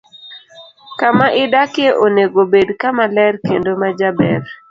[0.99, 4.41] Kama idakie onego obed kama ler kendo ma jaber.